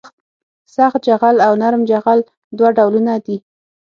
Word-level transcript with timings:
سخت 0.75 0.99
جغل 1.07 1.35
او 1.47 1.53
نرم 1.61 1.81
جغل 1.91 2.19
دوه 2.57 2.69
ډولونه 2.77 3.13
دي 3.25 3.37